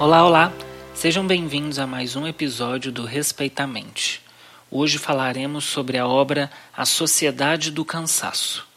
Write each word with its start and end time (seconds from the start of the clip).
Olá, 0.00 0.26
olá! 0.26 0.52
Sejam 0.92 1.24
bem-vindos 1.24 1.78
a 1.78 1.86
mais 1.86 2.16
um 2.16 2.26
episódio 2.26 2.90
do 2.90 3.04
Respeitamente. 3.04 4.20
Hoje 4.68 4.98
falaremos 4.98 5.64
sobre 5.64 5.96
a 5.96 6.08
obra 6.08 6.50
A 6.76 6.84
Sociedade 6.84 7.70
do 7.70 7.84
Cansaço. 7.84 8.73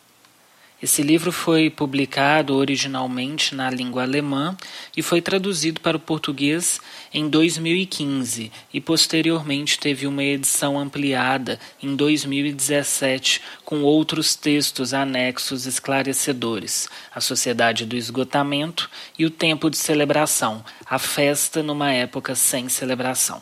Esse 0.79 1.01
livro 1.01 1.31
foi 1.31 1.71
publicado 1.71 2.55
originalmente 2.55 3.55
na 3.55 3.67
língua 3.67 4.03
alemã 4.03 4.55
e 4.95 5.01
foi 5.01 5.23
traduzido 5.23 5.81
para 5.81 5.97
o 5.97 5.99
português 5.99 6.79
em 7.11 7.27
2015 7.27 8.51
e 8.71 8.79
posteriormente 8.79 9.79
teve 9.79 10.05
uma 10.05 10.23
edição 10.23 10.77
ampliada 10.77 11.59
em 11.81 11.95
2017 11.95 13.41
com 13.65 13.81
outros 13.81 14.35
textos 14.35 14.93
anexos 14.93 15.65
esclarecedores: 15.65 16.87
A 17.11 17.19
Sociedade 17.19 17.83
do 17.83 17.95
Esgotamento 17.95 18.87
e 19.17 19.25
O 19.25 19.31
Tempo 19.31 19.71
de 19.71 19.77
Celebração, 19.77 20.63
a 20.85 20.99
festa 20.99 21.63
numa 21.63 21.91
época 21.91 22.35
sem 22.35 22.69
celebração. 22.69 23.41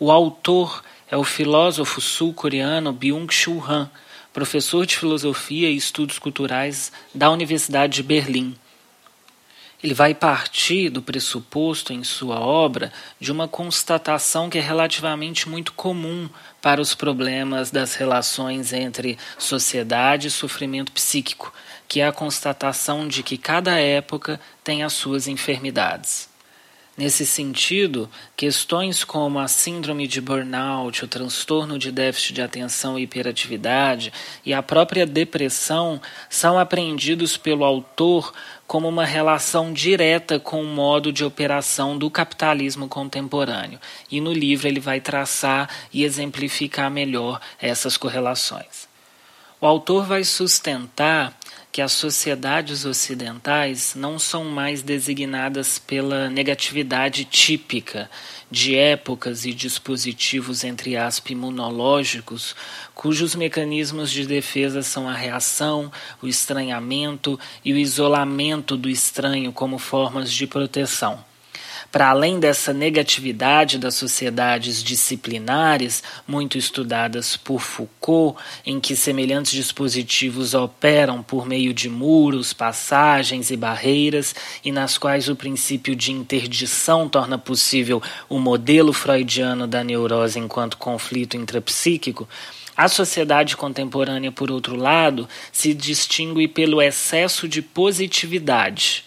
O 0.00 0.10
autor 0.10 0.82
é 1.08 1.16
o 1.16 1.22
filósofo 1.22 2.00
sul-coreano 2.00 2.92
Byung-Chul 2.92 3.64
Han 3.64 3.88
professor 4.36 4.84
de 4.84 4.98
filosofia 4.98 5.70
e 5.70 5.76
estudos 5.76 6.18
culturais 6.18 6.92
da 7.14 7.30
Universidade 7.30 7.94
de 7.94 8.02
Berlim. 8.02 8.54
Ele 9.82 9.94
vai 9.94 10.14
partir 10.14 10.90
do 10.90 11.00
pressuposto 11.00 11.90
em 11.90 12.04
sua 12.04 12.38
obra 12.38 12.92
de 13.18 13.32
uma 13.32 13.48
constatação 13.48 14.50
que 14.50 14.58
é 14.58 14.60
relativamente 14.60 15.48
muito 15.48 15.72
comum 15.72 16.28
para 16.60 16.82
os 16.82 16.94
problemas 16.94 17.70
das 17.70 17.94
relações 17.94 18.74
entre 18.74 19.16
sociedade 19.38 20.28
e 20.28 20.30
sofrimento 20.30 20.92
psíquico, 20.92 21.50
que 21.88 22.00
é 22.00 22.06
a 22.06 22.12
constatação 22.12 23.08
de 23.08 23.22
que 23.22 23.38
cada 23.38 23.80
época 23.80 24.38
tem 24.62 24.82
as 24.82 24.92
suas 24.92 25.26
enfermidades. 25.26 26.28
Nesse 26.96 27.26
sentido, 27.26 28.08
questões 28.34 29.04
como 29.04 29.38
a 29.38 29.46
síndrome 29.48 30.06
de 30.06 30.18
burnout, 30.18 31.04
o 31.04 31.08
transtorno 31.08 31.78
de 31.78 31.92
déficit 31.92 32.32
de 32.32 32.40
atenção 32.40 32.98
e 32.98 33.02
hiperatividade 33.02 34.10
e 34.46 34.54
a 34.54 34.62
própria 34.62 35.04
depressão 35.04 36.00
são 36.30 36.58
apreendidos 36.58 37.36
pelo 37.36 37.66
autor 37.66 38.32
como 38.66 38.88
uma 38.88 39.04
relação 39.04 39.74
direta 39.74 40.40
com 40.40 40.62
o 40.62 40.66
modo 40.66 41.12
de 41.12 41.22
operação 41.22 41.98
do 41.98 42.10
capitalismo 42.10 42.88
contemporâneo. 42.88 43.78
E 44.10 44.18
no 44.18 44.32
livro 44.32 44.66
ele 44.66 44.80
vai 44.80 44.98
traçar 44.98 45.68
e 45.92 46.02
exemplificar 46.02 46.90
melhor 46.90 47.42
essas 47.60 47.98
correlações. 47.98 48.88
O 49.60 49.66
autor 49.66 50.06
vai 50.06 50.24
sustentar 50.24 51.36
que 51.76 51.82
as 51.82 51.92
sociedades 51.92 52.86
ocidentais 52.86 53.94
não 53.94 54.18
são 54.18 54.46
mais 54.46 54.80
designadas 54.80 55.78
pela 55.78 56.30
negatividade 56.30 57.26
típica 57.26 58.10
de 58.50 58.74
épocas 58.74 59.44
e 59.44 59.52
dispositivos, 59.52 60.64
entre 60.64 60.96
aspas, 60.96 61.32
imunológicos, 61.32 62.56
cujos 62.94 63.34
mecanismos 63.34 64.10
de 64.10 64.26
defesa 64.26 64.80
são 64.80 65.06
a 65.06 65.12
reação, 65.12 65.92
o 66.22 66.26
estranhamento 66.26 67.38
e 67.62 67.74
o 67.74 67.76
isolamento 67.76 68.74
do 68.74 68.88
estranho 68.88 69.52
como 69.52 69.76
formas 69.76 70.32
de 70.32 70.46
proteção. 70.46 71.22
Para 71.96 72.10
além 72.10 72.38
dessa 72.38 72.74
negatividade 72.74 73.78
das 73.78 73.94
sociedades 73.94 74.82
disciplinares, 74.82 76.02
muito 76.28 76.58
estudadas 76.58 77.38
por 77.38 77.58
Foucault, 77.58 78.38
em 78.66 78.78
que 78.78 78.94
semelhantes 78.94 79.52
dispositivos 79.52 80.52
operam 80.52 81.22
por 81.22 81.46
meio 81.46 81.72
de 81.72 81.88
muros, 81.88 82.52
passagens 82.52 83.50
e 83.50 83.56
barreiras, 83.56 84.34
e 84.62 84.70
nas 84.70 84.98
quais 84.98 85.30
o 85.30 85.34
princípio 85.34 85.96
de 85.96 86.12
interdição 86.12 87.08
torna 87.08 87.38
possível 87.38 88.02
o 88.28 88.38
modelo 88.38 88.92
freudiano 88.92 89.66
da 89.66 89.82
neurose 89.82 90.38
enquanto 90.38 90.76
conflito 90.76 91.34
intrapsíquico, 91.34 92.28
a 92.76 92.88
sociedade 92.88 93.56
contemporânea, 93.56 94.30
por 94.30 94.50
outro 94.50 94.76
lado, 94.76 95.26
se 95.50 95.72
distingue 95.72 96.46
pelo 96.46 96.82
excesso 96.82 97.48
de 97.48 97.62
positividade 97.62 99.05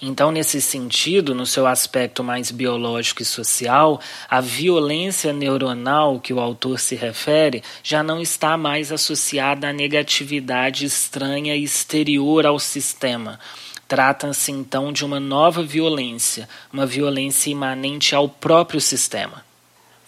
então, 0.00 0.30
nesse 0.30 0.60
sentido, 0.60 1.34
no 1.34 1.46
seu 1.46 1.66
aspecto 1.66 2.22
mais 2.22 2.50
biológico 2.50 3.22
e 3.22 3.24
social, 3.24 3.98
a 4.28 4.42
violência 4.42 5.32
neuronal 5.32 6.20
que 6.20 6.34
o 6.34 6.40
autor 6.40 6.78
se 6.78 6.94
refere 6.94 7.62
já 7.82 8.02
não 8.02 8.20
está 8.20 8.58
mais 8.58 8.92
associada 8.92 9.68
à 9.68 9.72
negatividade 9.72 10.84
estranha 10.84 11.56
e 11.56 11.64
exterior 11.64 12.44
ao 12.44 12.58
sistema. 12.58 13.40
Trata-se 13.88 14.52
então 14.52 14.92
de 14.92 15.04
uma 15.04 15.20
nova 15.20 15.62
violência, 15.62 16.48
uma 16.70 16.84
violência 16.84 17.50
imanente 17.50 18.14
ao 18.14 18.28
próprio 18.28 18.80
sistema. 18.80 19.45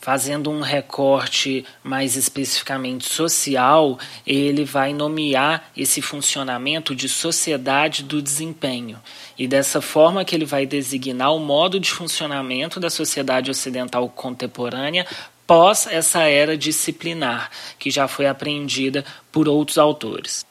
Fazendo 0.08 0.50
um 0.50 0.62
recorte 0.62 1.66
mais 1.84 2.16
especificamente 2.16 3.06
social, 3.06 3.98
ele 4.26 4.64
vai 4.64 4.94
nomear 4.94 5.70
esse 5.76 6.00
funcionamento 6.00 6.94
de 6.94 7.10
sociedade 7.10 8.04
do 8.04 8.22
desempenho. 8.22 8.98
E 9.38 9.46
dessa 9.46 9.82
forma 9.82 10.24
que 10.24 10.34
ele 10.34 10.46
vai 10.46 10.64
designar 10.64 11.34
o 11.34 11.38
modo 11.38 11.78
de 11.78 11.90
funcionamento 11.90 12.80
da 12.80 12.88
sociedade 12.88 13.50
ocidental 13.50 14.08
contemporânea 14.08 15.06
pós 15.46 15.86
essa 15.86 16.22
era 16.22 16.56
disciplinar, 16.56 17.50
que 17.78 17.90
já 17.90 18.08
foi 18.08 18.26
apreendida 18.26 19.04
por 19.30 19.46
outros 19.46 19.76
autores. 19.76 20.47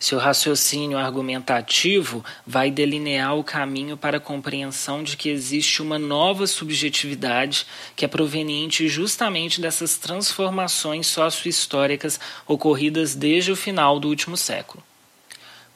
Seu 0.00 0.18
raciocínio 0.18 0.96
argumentativo 0.96 2.24
vai 2.46 2.70
delinear 2.70 3.36
o 3.36 3.44
caminho 3.44 3.98
para 3.98 4.16
a 4.16 4.20
compreensão 4.20 5.02
de 5.02 5.14
que 5.14 5.28
existe 5.28 5.82
uma 5.82 5.98
nova 5.98 6.46
subjetividade 6.46 7.66
que 7.94 8.06
é 8.06 8.08
proveniente 8.08 8.88
justamente 8.88 9.60
dessas 9.60 9.98
transformações 9.98 11.06
sociohistóricas 11.06 12.18
ocorridas 12.46 13.14
desde 13.14 13.52
o 13.52 13.56
final 13.56 14.00
do 14.00 14.08
último 14.08 14.38
século. 14.38 14.82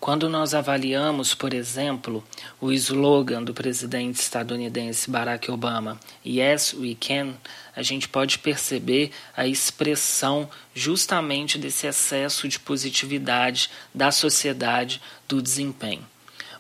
Quando 0.04 0.28
nós 0.28 0.52
avaliamos, 0.52 1.34
por 1.34 1.54
exemplo, 1.54 2.22
o 2.60 2.70
slogan 2.70 3.42
do 3.42 3.54
presidente 3.54 4.20
estadunidense 4.20 5.10
Barack 5.10 5.50
Obama, 5.50 5.98
Yes, 6.22 6.74
we 6.74 6.94
can, 6.94 7.32
a 7.74 7.82
gente 7.82 8.06
pode 8.06 8.38
perceber 8.38 9.12
a 9.34 9.46
expressão 9.46 10.46
justamente 10.74 11.56
desse 11.56 11.86
excesso 11.86 12.46
de 12.46 12.60
positividade 12.60 13.70
da 13.94 14.12
sociedade 14.12 15.00
do 15.26 15.40
desempenho 15.40 16.04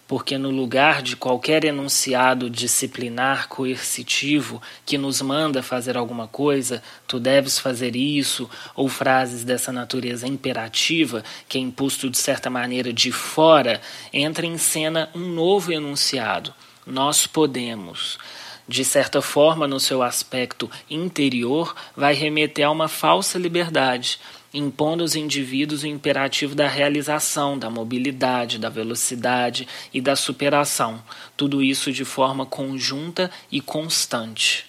porque 0.06 0.36
no 0.36 0.50
lugar 0.50 1.02
de 1.02 1.16
qualquer 1.16 1.64
enunciado 1.64 2.50
disciplinar 2.50 3.48
coercitivo 3.48 4.60
que 4.84 4.98
nos 4.98 5.22
manda 5.22 5.62
fazer 5.62 5.96
alguma 5.96 6.28
coisa, 6.28 6.82
tu 7.06 7.18
deves 7.18 7.58
fazer 7.58 7.96
isso, 7.96 8.48
ou 8.74 8.88
frases 8.88 9.44
dessa 9.44 9.72
natureza 9.72 10.26
imperativa, 10.26 11.24
que 11.48 11.58
é 11.58 11.60
imposto 11.60 12.10
de 12.10 12.18
certa 12.18 12.50
maneira 12.50 12.92
de 12.92 13.10
fora, 13.10 13.80
entra 14.12 14.46
em 14.46 14.58
cena 14.58 15.08
um 15.14 15.28
novo 15.32 15.72
enunciado. 15.72 16.54
Nós 16.86 17.26
podemos 17.26 18.18
de 18.66 18.84
certa 18.84 19.20
forma, 19.20 19.68
no 19.68 19.78
seu 19.78 20.02
aspecto 20.02 20.70
interior, 20.88 21.74
vai 21.94 22.14
remeter 22.14 22.66
a 22.66 22.70
uma 22.70 22.88
falsa 22.88 23.38
liberdade, 23.38 24.18
impondo 24.54 25.02
aos 25.02 25.16
indivíduos 25.16 25.82
o 25.82 25.88
imperativo 25.88 26.54
da 26.54 26.68
realização, 26.68 27.58
da 27.58 27.68
mobilidade, 27.68 28.58
da 28.58 28.68
velocidade 28.68 29.66
e 29.92 30.00
da 30.00 30.14
superação, 30.14 31.02
tudo 31.36 31.60
isso 31.60 31.92
de 31.92 32.04
forma 32.04 32.46
conjunta 32.46 33.28
e 33.50 33.60
constante. 33.60 34.66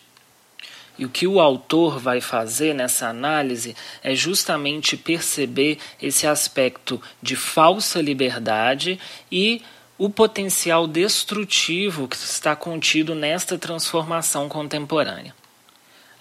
E 0.97 1.05
o 1.05 1.09
que 1.09 1.27
o 1.27 1.39
autor 1.39 1.99
vai 1.99 2.19
fazer 2.19 2.73
nessa 2.73 3.07
análise 3.07 3.75
é 4.01 4.15
justamente 4.15 4.97
perceber 4.97 5.77
esse 6.01 6.25
aspecto 6.25 6.99
de 7.21 7.35
falsa 7.35 8.01
liberdade 8.01 8.99
e 9.31 9.61
o 9.97 10.09
potencial 10.09 10.87
destrutivo 10.87 12.07
que 12.07 12.15
está 12.15 12.55
contido 12.55 13.13
nesta 13.13 13.57
transformação 13.57 14.49
contemporânea. 14.49 15.35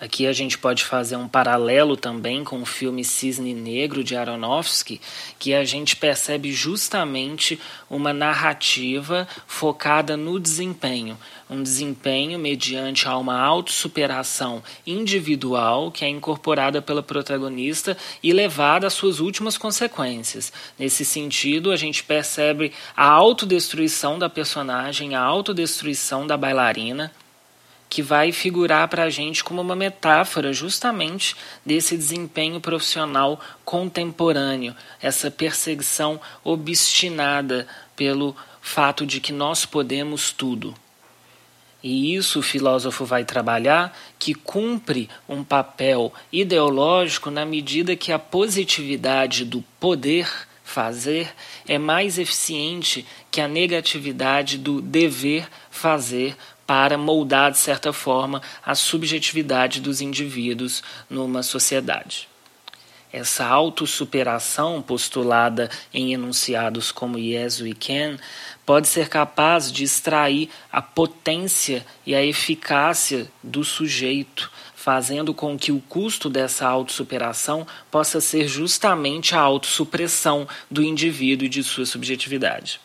Aqui 0.01 0.27
a 0.27 0.33
gente 0.33 0.59
pode 0.59 0.85
fazer 0.85 1.15
um 1.15 1.29
paralelo 1.29 1.97
também 1.97 2.43
com 2.43 2.61
o 2.61 2.67
filme 2.67 3.05
Cisne 3.05 3.55
Negro 3.55 4.03
de 4.03 4.17
Aronofsky, 4.17 5.01
que 5.39 5.55
a 5.55 5.65
gente 5.65 5.95
percebe 5.95 6.53
justamente 6.53 7.61
uma 7.89 8.13
narrativa 8.13 9.27
focada 9.47 10.17
no 10.17 10.41
desempenho, 10.41 11.17
um 11.49 11.63
desempenho 11.63 12.41
mediante 12.41 13.07
a 13.07 13.17
uma 13.17 13.41
autossuperação 13.41 14.63
individual 14.85 15.93
que 15.93 16.05
é 16.05 16.09
incorporada 16.09 16.83
pela 16.83 17.03
protagonista 17.03 17.97
e 18.21 18.33
levada 18.33 18.89
às 18.89 18.95
suas 18.95 19.21
últimas 19.21 19.57
consequências. 19.57 20.53
Nesse 20.77 21.05
sentido, 21.05 21.71
a 21.71 21.77
gente 21.77 22.03
percebe 22.03 22.73
a 22.97 23.07
autodestruição 23.07 24.19
da 24.19 24.29
personagem, 24.29 25.15
a 25.15 25.21
autodestruição 25.21 26.27
da 26.27 26.37
bailarina, 26.37 27.13
que 27.89 28.03
vai 28.03 28.33
figurar 28.33 28.89
para 28.89 29.05
a 29.05 29.11
gente 29.11 29.45
como 29.45 29.61
uma 29.61 29.77
metáfora 29.77 30.53
justamente 30.53 31.37
desse 31.65 31.97
desempenho 31.97 32.61
profissional 32.61 33.41
contemporâneo, 33.65 34.75
essa 35.01 35.31
perseguição 35.31 36.21
obstinada 36.43 37.67
pelo 37.95 38.37
fato 38.61 39.07
de 39.07 39.21
que 39.21 39.33
nós 39.33 39.65
podemos 39.65 40.33
tudo. 40.33 40.75
E 41.83 42.15
isso 42.15 42.39
o 42.39 42.43
filósofo 42.43 43.05
vai 43.05 43.27
trabalhar 43.27 43.95
que 44.19 44.33
cumpre 44.35 45.11
um 45.29 45.45
papel 45.45 46.13
ideológico 46.33 47.31
na 47.31 47.45
medida 47.45 47.95
que 47.95 48.11
a 48.11 48.19
positividade 48.19 49.45
do 49.45 49.63
poder 49.79 50.27
fazer 50.65 51.31
é 51.69 51.77
mais 51.77 52.19
eficiente 52.19 53.07
que 53.31 53.39
a 53.39 53.47
negatividade 53.47 54.57
do 54.57 54.81
dever 54.81 55.47
fazer 55.71 56.35
para 56.67 56.97
moldar, 56.97 57.51
de 57.51 57.59
certa 57.59 57.93
forma, 57.93 58.41
a 58.65 58.75
subjetividade 58.75 59.81
dos 59.81 60.01
indivíduos 60.01 60.83
numa 61.09 61.43
sociedade. 61.43 62.29
Essa 63.13 63.47
autossuperação 63.47 64.83
postulada 64.83 65.71
em 65.93 66.13
enunciados 66.13 66.91
como 66.91 67.17
Yes 67.17 67.61
We 67.61 67.73
Can 67.73 68.19
pode 68.67 68.89
ser 68.89 69.09
capaz 69.09 69.71
de 69.71 69.85
extrair 69.85 70.51
a 70.73 70.83
potência 70.83 71.87
e 72.05 72.13
a 72.13 72.25
eficácia 72.25 73.31
do 73.41 73.63
sujeito, 73.63 74.51
fazendo 74.75 75.33
com 75.33 75.57
que 75.57 75.71
o 75.71 75.81
custo 75.81 76.29
dessa 76.29 76.67
autossuperação 76.67 77.65
possa 77.89 78.21
ser 78.21 78.49
justamente 78.49 79.37
a 79.37 79.41
autossupressão 79.41 80.49
do 80.69 80.83
indivíduo 80.83 81.47
e 81.47 81.49
de 81.49 81.63
sua 81.63 81.87
subjetividade. 81.87 82.81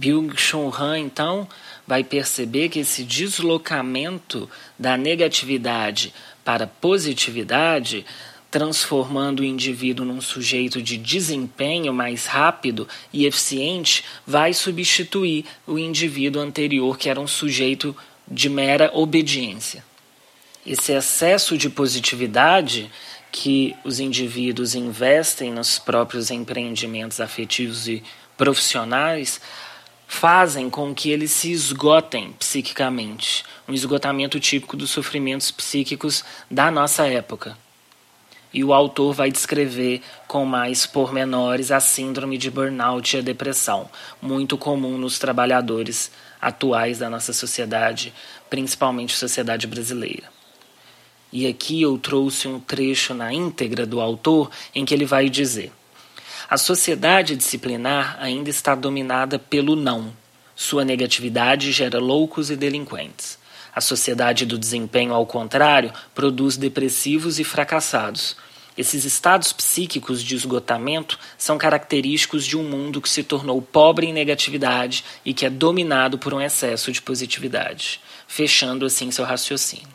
Byung-Chul 0.00 0.74
Han, 0.80 0.98
então, 0.98 1.46
vai 1.90 2.04
perceber 2.04 2.68
que 2.68 2.78
esse 2.78 3.02
deslocamento 3.02 4.48
da 4.78 4.96
negatividade 4.96 6.14
para 6.44 6.64
positividade 6.64 8.06
transformando 8.48 9.40
o 9.40 9.44
indivíduo 9.44 10.06
num 10.06 10.20
sujeito 10.20 10.80
de 10.80 10.96
desempenho 10.96 11.92
mais 11.92 12.26
rápido 12.26 12.86
e 13.12 13.26
eficiente, 13.26 14.04
vai 14.24 14.54
substituir 14.54 15.44
o 15.66 15.80
indivíduo 15.80 16.40
anterior, 16.40 16.96
que 16.96 17.08
era 17.08 17.20
um 17.20 17.26
sujeito 17.26 17.96
de 18.26 18.48
mera 18.48 18.92
obediência. 18.94 19.84
Esse 20.64 20.92
excesso 20.92 21.58
de 21.58 21.68
positividade 21.68 22.88
que 23.32 23.74
os 23.82 23.98
indivíduos 23.98 24.76
investem 24.76 25.50
nos 25.50 25.76
próprios 25.80 26.30
empreendimentos 26.30 27.20
afetivos 27.20 27.88
e 27.88 28.00
profissionais 28.36 29.40
fazem 30.12 30.68
com 30.68 30.92
que 30.92 31.08
eles 31.08 31.30
se 31.30 31.52
esgotem 31.52 32.32
psiquicamente, 32.32 33.44
um 33.68 33.72
esgotamento 33.72 34.40
típico 34.40 34.76
dos 34.76 34.90
sofrimentos 34.90 35.52
psíquicos 35.52 36.24
da 36.50 36.68
nossa 36.68 37.06
época 37.06 37.56
e 38.52 38.64
o 38.64 38.74
autor 38.74 39.14
vai 39.14 39.30
descrever 39.30 40.02
com 40.26 40.44
mais 40.44 40.84
pormenores 40.84 41.70
a 41.70 41.78
síndrome 41.78 42.36
de 42.36 42.50
burnout 42.50 43.14
e 43.14 43.20
a 43.20 43.22
depressão, 43.22 43.88
muito 44.20 44.58
comum 44.58 44.98
nos 44.98 45.16
trabalhadores 45.16 46.10
atuais 46.42 46.98
da 46.98 47.08
nossa 47.08 47.32
sociedade, 47.32 48.12
principalmente 48.50 49.14
sociedade 49.14 49.68
brasileira. 49.68 50.24
E 51.32 51.46
aqui 51.46 51.82
eu 51.82 51.96
trouxe 51.96 52.48
um 52.48 52.58
trecho 52.58 53.14
na 53.14 53.32
íntegra 53.32 53.86
do 53.86 54.00
autor 54.00 54.50
em 54.74 54.84
que 54.84 54.92
ele 54.92 55.06
vai 55.06 55.30
dizer: 55.30 55.70
A 56.48 56.56
sociedade 56.56 57.36
disciplinar 57.36 58.16
ainda 58.20 58.50
está 58.50 58.74
dominada 58.74 59.38
pelo 59.38 59.76
não. 59.76 60.12
Sua 60.56 60.84
negatividade 60.84 61.72
gera 61.72 61.98
loucos 61.98 62.50
e 62.50 62.56
delinquentes. 62.56 63.38
A 63.74 63.80
sociedade 63.80 64.44
do 64.44 64.58
desempenho, 64.58 65.14
ao 65.14 65.24
contrário, 65.24 65.92
produz 66.14 66.56
depressivos 66.56 67.38
e 67.38 67.44
fracassados. 67.44 68.36
Esses 68.76 69.04
estados 69.04 69.52
psíquicos 69.52 70.22
de 70.22 70.34
esgotamento 70.34 71.18
são 71.36 71.58
característicos 71.58 72.46
de 72.46 72.56
um 72.56 72.62
mundo 72.62 73.00
que 73.00 73.08
se 73.08 73.22
tornou 73.22 73.60
pobre 73.60 74.06
em 74.06 74.12
negatividade 74.12 75.04
e 75.24 75.34
que 75.34 75.44
é 75.44 75.50
dominado 75.50 76.18
por 76.18 76.32
um 76.32 76.40
excesso 76.40 76.90
de 76.90 77.02
positividade, 77.02 78.00
fechando 78.26 78.86
assim 78.86 79.10
seu 79.10 79.24
raciocínio. 79.24 79.88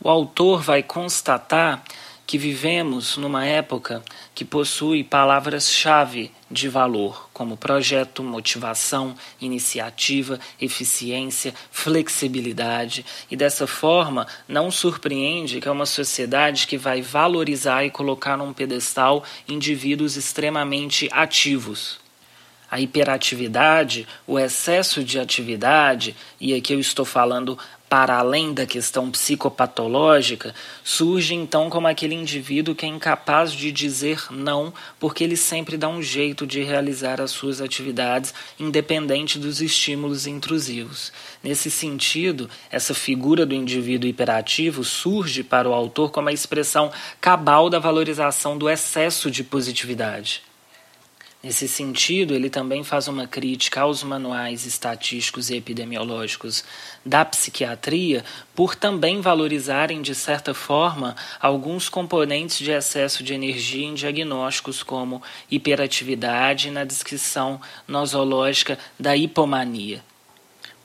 O 0.00 0.08
autor 0.08 0.62
vai 0.62 0.82
constatar 0.82 1.82
que 2.26 2.38
vivemos 2.38 3.16
numa 3.16 3.44
época 3.44 4.02
que 4.34 4.44
possui 4.44 5.04
palavras-chave 5.04 6.30
de 6.50 6.68
valor, 6.68 7.28
como 7.32 7.56
projeto, 7.56 8.22
motivação, 8.22 9.14
iniciativa, 9.40 10.40
eficiência, 10.60 11.54
flexibilidade, 11.70 13.04
e 13.30 13.36
dessa 13.36 13.66
forma 13.66 14.26
não 14.48 14.70
surpreende 14.70 15.60
que 15.60 15.68
é 15.68 15.70
uma 15.70 15.86
sociedade 15.86 16.66
que 16.66 16.78
vai 16.78 17.02
valorizar 17.02 17.84
e 17.84 17.90
colocar 17.90 18.36
num 18.36 18.52
pedestal 18.52 19.22
indivíduos 19.46 20.16
extremamente 20.16 21.08
ativos. 21.12 22.02
A 22.70 22.80
hiperatividade, 22.80 24.08
o 24.26 24.38
excesso 24.38 25.04
de 25.04 25.20
atividade, 25.20 26.16
e 26.40 26.54
aqui 26.54 26.72
eu 26.72 26.80
estou 26.80 27.04
falando 27.04 27.56
para 27.88 28.16
além 28.18 28.52
da 28.52 28.66
questão 28.66 29.10
psicopatológica, 29.10 30.54
surge 30.82 31.34
então 31.34 31.70
como 31.70 31.86
aquele 31.86 32.14
indivíduo 32.14 32.74
que 32.74 32.84
é 32.84 32.88
incapaz 32.88 33.52
de 33.52 33.70
dizer 33.70 34.26
não, 34.30 34.72
porque 34.98 35.22
ele 35.22 35.36
sempre 35.36 35.76
dá 35.76 35.88
um 35.88 36.02
jeito 36.02 36.46
de 36.46 36.62
realizar 36.62 37.20
as 37.20 37.30
suas 37.30 37.60
atividades, 37.60 38.34
independente 38.58 39.38
dos 39.38 39.60
estímulos 39.60 40.26
intrusivos. 40.26 41.12
Nesse 41.42 41.70
sentido, 41.70 42.50
essa 42.70 42.94
figura 42.94 43.46
do 43.46 43.54
indivíduo 43.54 44.08
hiperativo 44.08 44.82
surge 44.82 45.44
para 45.44 45.68
o 45.68 45.74
autor 45.74 46.10
como 46.10 46.28
a 46.28 46.32
expressão 46.32 46.90
cabal 47.20 47.70
da 47.70 47.78
valorização 47.78 48.58
do 48.58 48.68
excesso 48.68 49.30
de 49.30 49.44
positividade. 49.44 50.42
Nesse 51.44 51.68
sentido, 51.68 52.34
ele 52.34 52.48
também 52.48 52.82
faz 52.82 53.06
uma 53.06 53.26
crítica 53.26 53.82
aos 53.82 54.02
manuais 54.02 54.64
estatísticos 54.64 55.50
e 55.50 55.56
epidemiológicos 55.56 56.64
da 57.04 57.22
psiquiatria 57.22 58.24
por 58.54 58.74
também 58.74 59.20
valorizarem, 59.20 60.00
de 60.00 60.14
certa 60.14 60.54
forma, 60.54 61.14
alguns 61.38 61.90
componentes 61.90 62.56
de 62.60 62.70
excesso 62.70 63.22
de 63.22 63.34
energia 63.34 63.84
em 63.84 63.92
diagnósticos 63.92 64.82
como 64.82 65.22
hiperatividade 65.50 66.70
na 66.70 66.82
descrição 66.82 67.60
nosológica 67.86 68.78
da 68.98 69.14
hipomania 69.14 70.02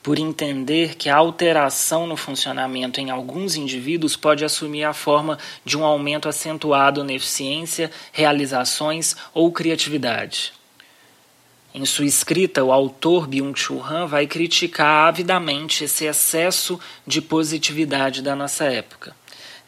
por 0.02 0.18
entender 0.18 0.94
que 0.94 1.10
a 1.10 1.16
alteração 1.16 2.06
no 2.06 2.16
funcionamento 2.16 3.00
em 3.00 3.10
alguns 3.10 3.54
indivíduos 3.54 4.16
pode 4.16 4.42
assumir 4.44 4.84
a 4.84 4.94
forma 4.94 5.38
de 5.62 5.76
um 5.76 5.84
aumento 5.84 6.26
acentuado 6.26 7.04
na 7.04 7.12
eficiência, 7.12 7.90
realizações 8.10 9.14
ou 9.34 9.52
criatividade. 9.52 10.58
Em 11.72 11.84
sua 11.84 12.04
escrita, 12.04 12.64
o 12.64 12.72
autor 12.72 13.28
Byung-Chul 13.28 13.80
Han 13.84 14.06
vai 14.06 14.26
criticar 14.26 15.06
avidamente 15.06 15.84
esse 15.84 16.04
excesso 16.04 16.80
de 17.06 17.22
positividade 17.22 18.22
da 18.22 18.34
nossa 18.34 18.64
época. 18.64 19.14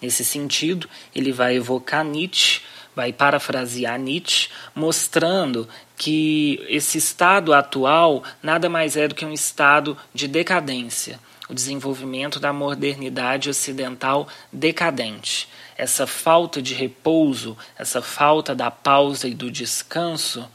Nesse 0.01 0.25
sentido, 0.25 0.89
ele 1.15 1.31
vai 1.31 1.55
evocar 1.55 2.05
Nietzsche, 2.05 2.61
vai 2.95 3.13
parafrasear 3.13 4.01
Nietzsche, 4.01 4.49
mostrando 4.75 5.69
que 5.97 6.61
esse 6.69 6.99
estado 6.99 7.55
atual 7.55 8.25
nada 8.43 8.69
mais 8.69 8.97
é 8.97 9.07
do 9.07 9.15
que 9.15 9.25
um 9.25 9.33
estado 9.33 9.97
de 10.13 10.27
decadência, 10.27 11.21
o 11.49 11.55
desenvolvimento 11.55 12.41
da 12.41 12.53
modernidade 12.53 13.49
ocidental 13.49 14.27
decadente. 14.53 15.49
Essa 15.79 16.05
falta 16.05 16.61
de 16.61 16.75
repouso, 16.75 17.57
essa 17.79 18.03
falta 18.03 18.57
da 18.57 18.73
pausa 18.73 19.29
e 19.29 19.35
do 19.35 19.53
descanso 19.53 20.51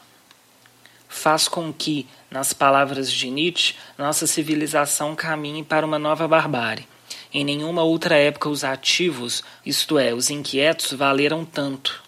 faz 1.18 1.48
com 1.48 1.74
que, 1.74 2.08
nas 2.32 2.54
palavras 2.54 3.12
de 3.12 3.30
Nietzsche, 3.30 3.76
nossa 3.98 4.26
civilização 4.26 5.16
caminhe 5.16 5.64
para 5.64 5.86
uma 5.86 6.00
nova 6.00 6.28
barbárie. 6.28 6.88
Em 7.34 7.44
nenhuma 7.44 7.84
outra 7.84 8.16
época 8.16 8.48
os 8.48 8.64
ativos, 8.64 9.44
isto 9.66 10.00
é, 10.00 10.14
os 10.14 10.30
inquietos, 10.30 10.94
valeram 10.94 11.44
tanto. 11.44 12.04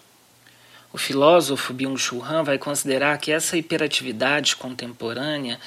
O 0.92 0.98
filósofo 0.98 1.72
Byung-Chul 1.72 2.24
Han 2.24 2.42
vai 2.42 2.58
considerar 2.58 3.16
que 3.18 3.30
essa 3.30 3.56
hiperatividade 3.56 4.56
contemporânea 4.56 5.60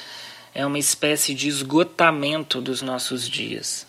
é 0.53 0.65
uma 0.65 0.79
espécie 0.79 1.33
de 1.33 1.47
esgotamento 1.47 2.59
dos 2.61 2.81
nossos 2.81 3.29
dias. 3.29 3.87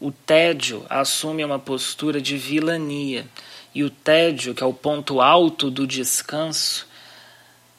O 0.00 0.12
tédio 0.12 0.84
assume 0.88 1.44
uma 1.44 1.58
postura 1.58 2.20
de 2.20 2.36
vilania, 2.36 3.26
e 3.74 3.82
o 3.82 3.90
tédio, 3.90 4.54
que 4.54 4.62
é 4.62 4.66
o 4.66 4.72
ponto 4.72 5.20
alto 5.20 5.70
do 5.70 5.86
descanso, 5.86 6.86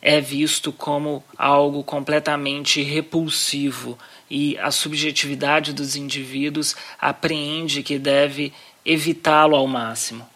é 0.08 0.22
visto 0.22 0.72
como 0.72 1.24
algo 1.36 1.84
completamente 1.84 2.84
repulsivo 2.84 3.98
e 4.30 4.56
a 4.60 4.70
subjetividade 4.70 5.74
dos 5.74 5.96
indivíduos 5.96 6.76
apreende 7.02 7.82
que 7.82 7.98
deve 7.98 8.54
evitá-lo 8.86 9.56
ao 9.56 9.66
máximo. 9.66 10.30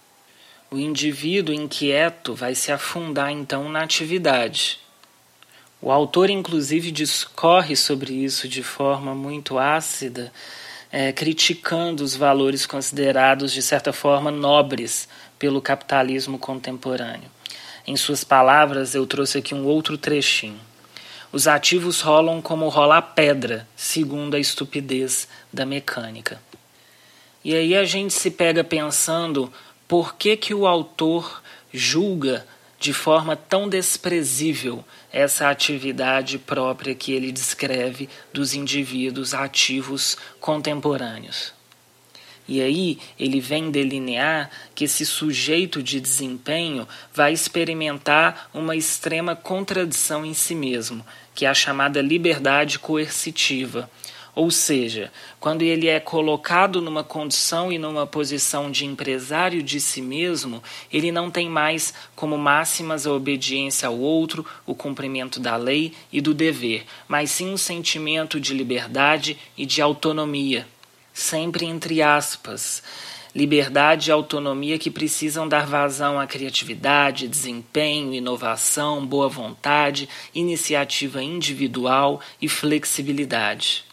O 0.72 0.80
indivíduo 0.80 1.54
inquieto 1.54 2.34
vai 2.34 2.56
se 2.56 2.72
afundar 2.72 3.32
então 3.32 3.70
na 3.70 3.84
atividade. 3.84 4.80
O 5.80 5.92
autor, 5.92 6.32
inclusive, 6.32 6.90
discorre 6.90 7.76
sobre 7.76 8.12
isso 8.12 8.50
de 8.50 8.64
forma 8.64 9.14
muito 9.14 9.60
ácida, 9.60 10.34
é, 10.92 11.14
criticando 11.14 12.04
os 12.04 12.16
valores 12.16 12.66
considerados, 12.66 13.54
de 13.54 13.62
certa 13.62 13.94
forma, 13.94 14.32
nobres 14.32 15.08
pelo 15.38 15.62
capitalismo 15.62 16.40
contemporâneo. 16.40 17.30
Em 17.90 17.96
suas 17.96 18.24
palavras, 18.24 18.94
eu 18.94 19.08
trouxe 19.08 19.40
aqui 19.40 19.56
um 19.56 19.66
outro 19.66 19.98
trechinho. 19.98 20.60
Os 21.32 21.48
ativos 21.48 22.02
rolam 22.02 22.40
como 22.40 22.70
rola 22.70 22.98
a 22.98 23.02
pedra, 23.02 23.68
segundo 23.76 24.36
a 24.36 24.40
estupidez 24.40 25.28
da 25.52 25.66
mecânica. 25.66 26.40
E 27.44 27.56
aí 27.56 27.76
a 27.76 27.84
gente 27.86 28.14
se 28.14 28.30
pega 28.30 28.64
pensando 28.64 29.52
por 29.88 30.14
que, 30.14 30.38
que 30.38 30.54
o 30.54 30.68
autor 30.68 31.42
julga 31.74 32.46
de 32.80 32.94
forma 32.94 33.36
tão 33.36 33.68
desprezível 33.68 34.86
essa 35.12 35.50
atividade 35.50 36.38
própria 36.38 36.94
que 36.94 37.12
ele 37.12 37.32
descreve 37.32 38.08
dos 38.32 38.54
indivíduos 38.54 39.34
ativos 39.34 40.16
contemporâneos. 40.40 41.59
E 42.50 42.64
aí 42.64 42.98
ele 43.20 43.40
vem 43.40 43.70
delinear 43.70 44.50
que 44.74 44.86
esse 44.86 45.06
sujeito 45.06 45.84
de 45.84 46.02
desempenho 46.02 46.88
vai 47.14 47.32
experimentar 47.32 48.50
uma 48.52 48.76
extrema 48.76 49.36
contradição 49.36 50.26
em 50.26 50.34
si 50.34 50.56
mesmo, 50.56 51.06
que 51.36 51.46
é 51.46 51.50
a 51.50 51.54
chamada 51.54 52.02
liberdade 52.02 52.80
coercitiva 52.80 53.88
ou 54.36 54.50
seja, 54.50 55.12
quando 55.38 55.64
ele 55.64 55.88
é 55.88 56.00
colocado 56.00 56.82
numa 56.82 57.04
condição 57.04 57.74
e 57.74 57.78
numa 57.78 58.08
posição 58.08 58.72
de 58.72 58.86
empresário 58.86 59.62
de 59.62 59.82
si 59.82 60.02
mesmo, 60.02 60.64
ele 60.94 61.12
não 61.12 61.30
tem 61.30 61.50
mais 61.50 61.94
como 62.16 62.38
máximas 62.38 63.06
a 63.06 63.12
obediência 63.12 63.90
ao 63.90 64.00
outro, 64.00 64.46
o 64.66 64.74
cumprimento 64.74 65.42
da 65.42 65.58
lei 65.58 65.94
e 66.10 66.22
do 66.22 66.34
dever, 66.34 66.86
mas 67.06 67.32
sim 67.32 67.50
um 67.52 67.58
sentimento 67.58 68.40
de 68.40 68.54
liberdade 68.54 69.38
e 69.58 69.66
de 69.66 69.82
autonomia. 69.82 70.66
Sempre 71.20 71.66
entre 71.66 72.02
aspas 72.02 72.82
liberdade 73.36 74.10
e 74.10 74.12
autonomia 74.14 74.80
que 74.80 74.90
precisam 74.90 75.50
dar 75.50 75.68
vazão 75.68 76.18
à 76.18 76.26
criatividade, 76.26 77.28
desempenho, 77.28 78.14
inovação, 78.14 79.06
boa 79.06 79.28
vontade, 79.28 80.08
iniciativa 80.34 81.22
individual 81.22 82.22
e 82.42 82.48
flexibilidade. 82.48 83.84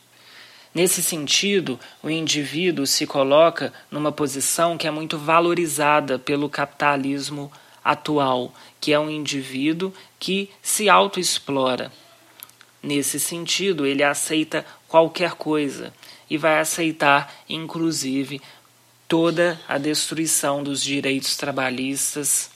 Nesse 0.73 1.03
sentido, 1.03 1.81
o 2.01 2.09
indivíduo 2.09 2.87
se 2.87 3.05
coloca 3.09 3.73
numa 3.91 4.13
posição 4.13 4.79
que 4.79 4.87
é 4.87 4.91
muito 4.93 5.19
valorizada 5.19 6.21
pelo 6.21 6.49
capitalismo 6.49 7.51
atual, 7.85 8.55
que 8.81 8.93
é 8.93 9.01
um 9.01 9.11
indivíduo 9.11 9.93
que 10.21 10.49
se 10.63 10.89
autoexplora. 10.89 11.91
Nesse 12.81 13.19
sentido, 13.19 13.85
ele 13.85 14.05
aceita 14.05 14.65
qualquer 14.87 15.33
coisa 15.33 15.93
e 16.29 16.37
vai 16.37 16.59
aceitar, 16.59 17.33
inclusive, 17.49 18.41
toda 19.07 19.61
a 19.69 19.79
destruição 19.79 20.63
dos 20.63 20.83
direitos 20.83 21.37
trabalhistas 21.37 22.51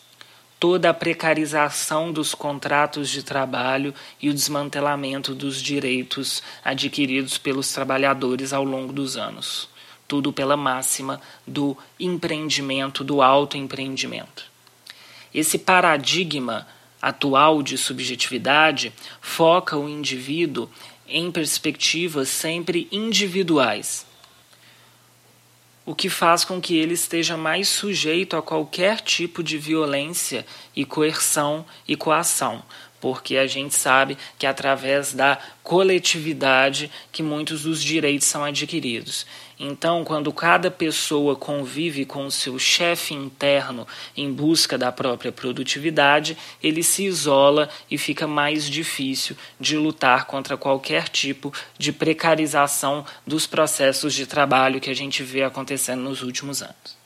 toda 0.61 0.91
a 0.91 0.95
precarização 0.95 2.13
dos 2.13 2.35
contratos 2.35 3.09
de 3.09 3.23
trabalho 3.23 3.95
e 4.21 4.29
o 4.29 4.35
desmantelamento 4.35 5.35
dos 5.35 5.61
direitos 5.61 6.43
adquiridos 6.63 7.39
pelos 7.39 7.73
trabalhadores 7.73 8.53
ao 8.53 8.63
longo 8.63 8.93
dos 8.93 9.17
anos. 9.17 9.71
Tudo 10.07 10.33
pela 10.35 10.59
máxima 10.59 11.19
do 11.47 11.75
empreendimento, 11.99 13.03
do 13.03 13.23
autoempreendimento. 13.23 14.45
Esse 15.33 15.59
paradigma 15.59 16.67
atual 17.01 17.63
de 17.63 17.79
subjetividade 17.79 18.93
foca 19.23 19.79
o 19.79 19.89
indivíduo 19.89 20.69
em 21.11 21.31
perspectivas 21.31 22.29
sempre 22.29 22.89
individuais 22.91 24.07
o 25.91 25.95
que 25.95 26.09
faz 26.09 26.45
com 26.45 26.61
que 26.61 26.77
ele 26.77 26.95
esteja 26.95 27.37
mais 27.37 27.69
sujeito 27.69 28.37
a 28.37 28.43
qualquer 28.43 29.01
tipo 29.01 29.43
de 29.43 29.59
violência 29.59 30.47
e 30.77 30.85
coerção 30.85 31.67
e 31.89 31.97
coação, 31.97 32.63
porque 33.01 33.37
a 33.37 33.47
gente 33.47 33.75
sabe 33.75 34.17
que 34.39 34.47
é 34.47 34.49
através 34.49 35.13
da 35.13 35.39
coletividade 35.63 36.91
que 37.11 37.23
muitos 37.23 37.63
dos 37.63 37.83
direitos 37.83 38.27
são 38.27 38.45
adquiridos. 38.45 39.27
Então, 39.63 40.05
quando 40.05 40.33
cada 40.33 40.71
pessoa 40.71 41.37
convive 41.37 42.07
com 42.07 42.25
o 42.25 42.31
seu 42.31 42.59
chefe 42.59 43.13
interno 43.13 43.87
em 44.17 44.33
busca 44.33 44.79
da 44.79 44.91
própria 44.91 45.31
produtividade, 45.31 46.35
ele 46.63 46.83
se 46.83 47.05
isola 47.05 47.69
e 47.91 47.99
fica 47.99 48.27
mais 48.27 48.65
difícil 48.65 49.37
de 49.61 49.77
lutar 49.77 50.25
contra 50.25 50.57
qualquer 50.57 51.11
tipo 51.11 51.53
de 51.77 51.93
precarização 51.93 53.05
dos 53.27 53.47
processos 53.47 54.15
de 54.15 54.27
trabalho 54.27 54.81
que 54.81 54.89
a 54.89 54.95
gente 54.95 55.23
vê 55.23 55.43
acontecendo 55.43 56.01
nos 56.01 56.23
últimos 56.23 56.63
anos. 56.63 56.99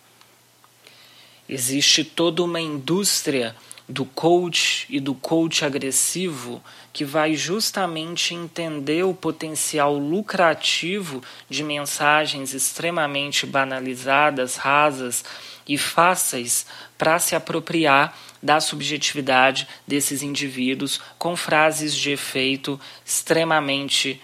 Existe 1.48 2.04
toda 2.04 2.42
uma 2.42 2.60
indústria 2.60 3.54
do 3.88 4.04
coach 4.04 4.86
e 4.88 4.98
do 4.98 5.14
coach 5.14 5.64
agressivo 5.64 6.62
que 6.92 7.04
vai 7.04 7.34
justamente 7.34 8.34
entender 8.34 9.04
o 9.04 9.12
potencial 9.12 9.96
lucrativo 9.96 11.22
de 11.50 11.62
mensagens 11.62 12.54
extremamente 12.54 13.46
banalizadas, 13.46 14.56
rasas 14.56 15.24
e 15.68 15.76
fáceis 15.76 16.66
para 16.96 17.18
se 17.18 17.34
apropriar 17.34 18.16
da 18.42 18.60
subjetividade 18.60 19.66
desses 19.86 20.22
indivíduos 20.22 21.00
com 21.18 21.36
frases 21.36 21.94
de 21.94 22.10
efeito 22.10 22.80
extremamente 23.04 24.20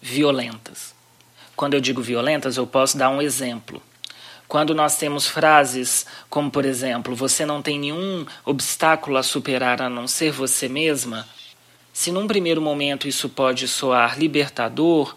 violentas. 0.00 0.94
Quando 1.56 1.74
eu 1.74 1.80
digo 1.80 2.02
violentas, 2.02 2.56
eu 2.56 2.66
posso 2.66 2.98
dar 2.98 3.10
um 3.10 3.22
exemplo. 3.22 3.82
Quando 4.54 4.72
nós 4.72 4.96
temos 4.96 5.26
frases 5.26 6.06
como, 6.30 6.48
por 6.48 6.64
exemplo, 6.64 7.12
você 7.12 7.44
não 7.44 7.60
tem 7.60 7.76
nenhum 7.76 8.24
obstáculo 8.44 9.16
a 9.16 9.22
superar 9.24 9.82
a 9.82 9.90
não 9.90 10.06
ser 10.06 10.30
você 10.30 10.68
mesma, 10.68 11.28
se 11.92 12.12
num 12.12 12.28
primeiro 12.28 12.62
momento 12.62 13.08
isso 13.08 13.28
pode 13.28 13.66
soar 13.66 14.16
libertador, 14.16 15.12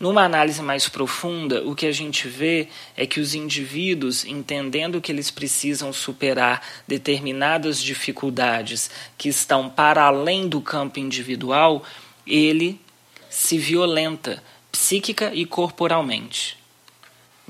numa 0.00 0.22
análise 0.22 0.62
mais 0.62 0.88
profunda, 0.88 1.62
o 1.62 1.74
que 1.74 1.84
a 1.84 1.92
gente 1.92 2.26
vê 2.26 2.68
é 2.96 3.04
que 3.04 3.20
os 3.20 3.34
indivíduos, 3.34 4.24
entendendo 4.24 4.98
que 4.98 5.12
eles 5.12 5.30
precisam 5.30 5.92
superar 5.92 6.62
determinadas 6.88 7.82
dificuldades 7.82 8.90
que 9.18 9.28
estão 9.28 9.68
para 9.68 10.04
além 10.04 10.48
do 10.48 10.62
campo 10.62 10.98
individual, 10.98 11.82
ele 12.26 12.80
se 13.28 13.58
violenta 13.58 14.42
psíquica 14.72 15.34
e 15.34 15.44
corporalmente. 15.44 16.59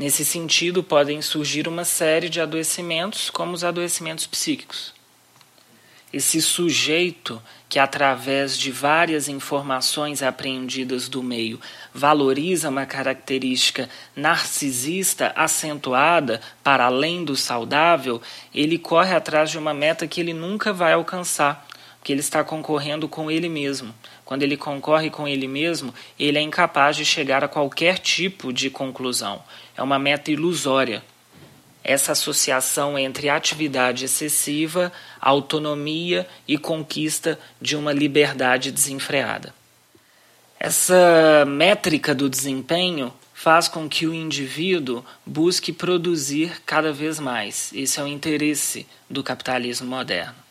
Nesse 0.01 0.25
sentido, 0.25 0.83
podem 0.83 1.21
surgir 1.21 1.69
uma 1.69 1.85
série 1.85 2.31
de 2.31 2.41
adoecimentos, 2.41 3.29
como 3.29 3.53
os 3.53 3.63
adoecimentos 3.63 4.27
psíquicos. 4.27 4.95
Esse 6.11 6.41
sujeito 6.41 7.39
que, 7.69 7.79
através 7.79 8.57
de 8.57 8.73
várias 8.73 9.29
informações 9.29 10.23
apreendidas 10.23 11.07
do 11.07 11.23
meio, 11.23 11.61
valoriza 11.93 12.71
uma 12.71 12.87
característica 12.87 13.91
narcisista 14.17 15.35
acentuada 15.37 16.41
para 16.65 16.87
além 16.87 17.23
do 17.23 17.37
saudável, 17.37 18.23
ele 18.55 18.79
corre 18.79 19.15
atrás 19.15 19.51
de 19.51 19.59
uma 19.59 19.75
meta 19.75 20.07
que 20.07 20.19
ele 20.19 20.33
nunca 20.33 20.73
vai 20.73 20.95
alcançar, 20.95 21.69
porque 21.99 22.11
ele 22.11 22.21
está 22.21 22.43
concorrendo 22.43 23.07
com 23.07 23.31
ele 23.31 23.51
mesmo. 23.51 23.95
Quando 24.25 24.45
ele 24.45 24.57
concorre 24.57 25.11
com 25.11 25.29
ele 25.29 25.47
mesmo, 25.47 25.93
ele 26.19 26.39
é 26.39 26.41
incapaz 26.41 26.97
de 26.97 27.05
chegar 27.05 27.45
a 27.45 27.49
qualquer 27.49 27.99
tipo 27.99 28.51
de 28.51 28.71
conclusão. 28.71 29.43
É 29.81 29.83
uma 29.83 29.99
meta 29.99 30.31
ilusória. 30.31 31.03
Essa 31.83 32.13
associação 32.13 32.99
entre 32.99 33.31
atividade 33.31 34.05
excessiva, 34.05 34.93
autonomia 35.19 36.29
e 36.47 36.59
conquista 36.59 37.41
de 37.59 37.77
uma 37.77 37.91
liberdade 37.91 38.71
desenfreada. 38.71 39.55
Essa 40.59 41.47
métrica 41.47 42.15
do 42.15 42.29
desempenho 42.29 43.11
faz 43.33 43.69
com 43.69 43.89
que 43.89 44.07
o 44.07 44.13
indivíduo 44.13 45.03
busque 45.25 45.73
produzir 45.73 46.61
cada 46.67 46.93
vez 46.93 47.19
mais. 47.19 47.73
Esse 47.73 47.99
é 48.01 48.03
o 48.03 48.07
interesse 48.07 48.87
do 49.09 49.25
capitalismo 49.25 49.89
moderno 49.89 50.50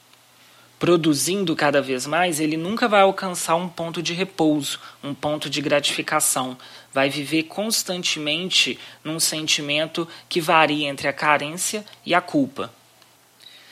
produzindo 0.79 1.53
cada 1.57 1.81
vez 1.81 2.07
mais, 2.07 2.39
ele 2.39 2.55
nunca 2.55 2.87
vai 2.87 3.01
alcançar 3.01 3.55
um 3.55 3.67
ponto 3.67 4.01
de 4.01 4.13
repouso, 4.13 4.79
um 5.03 5.13
ponto 5.13 5.49
de 5.49 5.61
gratificação. 5.61 6.57
Vai 6.93 7.09
viver 7.09 7.43
constantemente 7.43 8.79
num 9.03 9.19
sentimento 9.19 10.07
que 10.29 10.39
varia 10.39 10.87
entre 10.87 11.09
a 11.09 11.13
carência 11.13 11.85
e 12.05 12.15
a 12.15 12.21
culpa. 12.21 12.73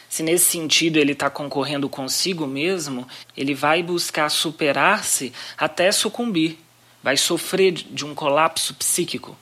Se 0.10 0.22
nesse 0.22 0.46
sentido 0.46 0.98
ele 0.98 1.14
está 1.14 1.30
concorrendo 1.30 1.90
consigo 1.90 2.46
mesmo, 2.46 3.08
ele 3.36 3.54
vai 3.54 3.82
buscar 3.82 4.30
superar-se 4.30 5.34
até 5.58 5.92
sucumbir, 5.92 6.60
vai 7.02 7.16
sofrer 7.16 7.72
de 7.72 8.06
um 8.06 8.14
colapso 8.14 8.74
psíquico. 8.74 9.38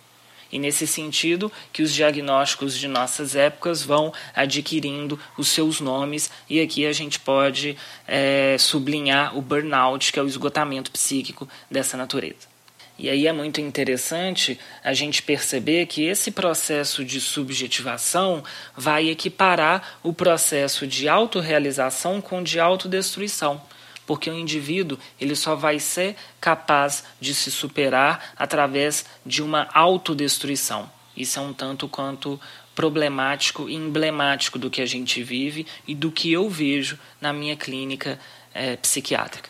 E 0.51 0.59
nesse 0.59 0.85
sentido 0.85 1.51
que 1.73 1.81
os 1.81 1.93
diagnósticos 1.93 2.77
de 2.77 2.87
nossas 2.87 3.35
épocas 3.35 3.83
vão 3.83 4.13
adquirindo 4.33 5.19
os 5.37 5.47
seus 5.47 5.79
nomes, 5.79 6.29
e 6.49 6.61
aqui 6.61 6.85
a 6.85 6.93
gente 6.93 7.19
pode 7.19 7.77
é, 8.07 8.55
sublinhar 8.59 9.37
o 9.37 9.41
burnout, 9.41 10.11
que 10.11 10.19
é 10.19 10.21
o 10.21 10.27
esgotamento 10.27 10.91
psíquico 10.91 11.47
dessa 11.69 11.97
natureza. 11.97 12.55
E 12.97 13.09
aí 13.09 13.27
é 13.27 13.33
muito 13.33 13.59
interessante 13.59 14.57
a 14.81 14.93
gente 14.93 15.21
perceber 15.21 15.85
que 15.85 16.03
esse 16.03 16.31
processo 16.31 17.03
de 17.03 17.19
subjetivação 17.19 18.41
vai 18.75 19.09
equiparar 19.09 19.99
o 20.01 20.13
processo 20.13 20.87
de 20.87 21.09
autorrealização 21.09 22.21
com 22.21 22.41
de 22.41 22.57
autodestruição 22.57 23.61
porque 24.05 24.29
o 24.29 24.37
indivíduo 24.37 24.97
ele 25.19 25.35
só 25.35 25.55
vai 25.55 25.79
ser 25.79 26.15
capaz 26.39 27.03
de 27.19 27.33
se 27.33 27.51
superar 27.51 28.33
através 28.35 29.05
de 29.25 29.41
uma 29.41 29.67
autodestruição. 29.73 30.89
Isso 31.15 31.39
é 31.39 31.41
um 31.41 31.53
tanto 31.53 31.87
quanto 31.87 32.39
problemático 32.75 33.69
e 33.69 33.75
emblemático 33.75 34.59
do 34.59 34.69
que 34.69 34.81
a 34.81 34.85
gente 34.85 35.23
vive 35.23 35.65
e 35.87 35.95
do 35.95 36.11
que 36.11 36.31
eu 36.31 36.49
vejo 36.49 36.99
na 37.21 37.31
minha 37.31 37.55
clínica 37.55 38.19
é, 38.53 38.75
psiquiátrica. 38.75 39.49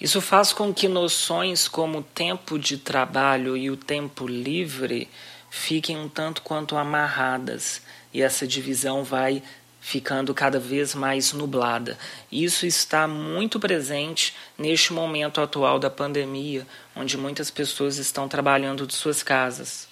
Isso 0.00 0.20
faz 0.20 0.52
com 0.52 0.74
que 0.74 0.88
noções 0.88 1.68
como 1.68 2.02
tempo 2.02 2.58
de 2.58 2.76
trabalho 2.76 3.56
e 3.56 3.70
o 3.70 3.76
tempo 3.76 4.26
livre 4.26 5.08
fiquem 5.50 5.96
um 5.96 6.08
tanto 6.08 6.42
quanto 6.42 6.76
amarradas 6.76 7.80
e 8.12 8.20
essa 8.20 8.46
divisão 8.46 9.02
vai 9.04 9.42
ficando 9.86 10.34
cada 10.34 10.58
vez 10.58 10.96
mais 10.96 11.32
nublada. 11.32 11.96
Isso 12.30 12.66
está 12.66 13.06
muito 13.06 13.60
presente 13.60 14.34
neste 14.58 14.92
momento 14.92 15.40
atual 15.40 15.78
da 15.78 15.88
pandemia, 15.88 16.66
onde 16.96 17.16
muitas 17.16 17.52
pessoas 17.52 17.96
estão 17.96 18.26
trabalhando 18.26 18.84
de 18.84 18.92
suas 18.92 19.22
casas. 19.22 19.86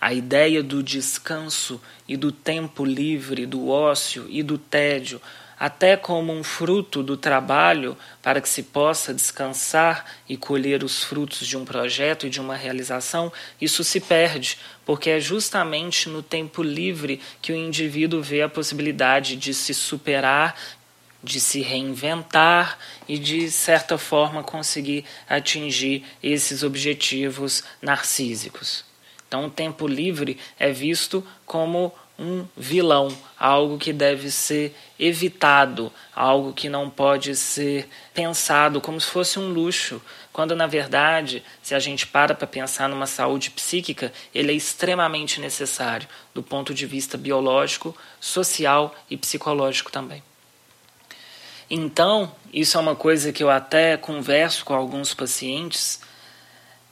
A 0.00 0.14
ideia 0.14 0.62
do 0.62 0.82
descanso 0.82 1.78
e 2.08 2.16
do 2.16 2.32
tempo 2.32 2.86
livre, 2.86 3.44
do 3.44 3.68
ócio 3.68 4.24
e 4.30 4.42
do 4.42 4.56
tédio 4.56 5.20
até 5.62 5.96
como 5.96 6.32
um 6.32 6.42
fruto 6.42 7.04
do 7.04 7.16
trabalho 7.16 7.96
para 8.20 8.40
que 8.40 8.48
se 8.48 8.64
possa 8.64 9.14
descansar 9.14 10.04
e 10.28 10.36
colher 10.36 10.82
os 10.82 11.04
frutos 11.04 11.46
de 11.46 11.56
um 11.56 11.64
projeto 11.64 12.26
e 12.26 12.30
de 12.30 12.40
uma 12.40 12.56
realização, 12.56 13.32
isso 13.60 13.84
se 13.84 14.00
perde, 14.00 14.58
porque 14.84 15.08
é 15.08 15.20
justamente 15.20 16.08
no 16.08 16.20
tempo 16.20 16.64
livre 16.64 17.20
que 17.40 17.52
o 17.52 17.56
indivíduo 17.56 18.20
vê 18.20 18.42
a 18.42 18.48
possibilidade 18.48 19.36
de 19.36 19.54
se 19.54 19.72
superar, 19.72 20.56
de 21.22 21.38
se 21.38 21.60
reinventar 21.60 22.76
e 23.06 23.16
de 23.16 23.48
certa 23.48 23.96
forma 23.96 24.42
conseguir 24.42 25.04
atingir 25.28 26.02
esses 26.20 26.64
objetivos 26.64 27.62
narcísicos. 27.80 28.84
Então, 29.28 29.46
o 29.46 29.50
tempo 29.50 29.86
livre 29.86 30.38
é 30.58 30.72
visto 30.72 31.24
como 31.46 31.94
um 32.18 32.46
vilão, 32.56 33.08
algo 33.38 33.78
que 33.78 33.92
deve 33.92 34.30
ser 34.30 34.74
evitado, 35.04 35.92
algo 36.14 36.52
que 36.52 36.68
não 36.68 36.88
pode 36.88 37.34
ser 37.34 37.88
pensado 38.14 38.80
como 38.80 39.00
se 39.00 39.10
fosse 39.10 39.36
um 39.36 39.52
luxo, 39.52 40.00
quando 40.32 40.54
na 40.54 40.68
verdade, 40.68 41.42
se 41.60 41.74
a 41.74 41.80
gente 41.80 42.06
para 42.06 42.36
para 42.36 42.46
pensar 42.46 42.88
numa 42.88 43.06
saúde 43.06 43.50
psíquica, 43.50 44.12
ele 44.32 44.52
é 44.52 44.54
extremamente 44.54 45.40
necessário 45.40 46.06
do 46.32 46.40
ponto 46.40 46.72
de 46.72 46.86
vista 46.86 47.18
biológico, 47.18 47.96
social 48.20 48.94
e 49.10 49.16
psicológico 49.16 49.90
também. 49.90 50.22
Então, 51.68 52.32
isso 52.52 52.78
é 52.78 52.80
uma 52.80 52.94
coisa 52.94 53.32
que 53.32 53.42
eu 53.42 53.50
até 53.50 53.96
converso 53.96 54.64
com 54.64 54.74
alguns 54.74 55.14
pacientes, 55.14 56.00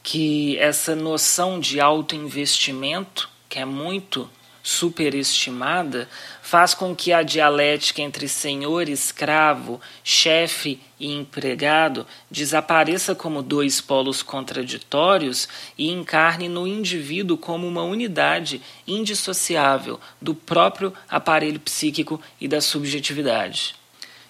que 0.03 0.57
essa 0.57 0.95
noção 0.95 1.61
de 1.61 1.79
autoinvestimento, 1.79 3.29
que 3.47 3.57
é 3.57 3.65
muito 3.65 4.29
superestimada 4.63 6.07
faz 6.41 6.73
com 6.73 6.95
que 6.95 7.13
a 7.13 7.23
dialética 7.23 8.01
entre 8.01 8.27
senhor 8.27 8.89
escravo, 8.89 9.79
chefe 10.03 10.79
e 10.99 11.11
empregado 11.11 12.05
desapareça 12.29 13.15
como 13.15 13.41
dois 13.41 13.81
polos 13.81 14.21
contraditórios 14.21 15.47
e 15.77 15.89
encarne 15.89 16.47
no 16.47 16.67
indivíduo 16.67 17.37
como 17.37 17.67
uma 17.67 17.83
unidade 17.83 18.61
indissociável 18.87 19.99
do 20.21 20.35
próprio 20.35 20.93
aparelho 21.09 21.59
psíquico 21.59 22.21
e 22.39 22.47
da 22.47 22.61
subjetividade. 22.61 23.75